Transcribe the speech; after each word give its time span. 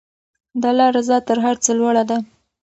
د 0.61 0.63
الله 0.71 0.87
رضا 0.97 1.17
تر 1.27 1.37
هر 1.45 1.55
څه 1.63 1.71
لوړه 1.79 2.03
ده. 2.09 2.17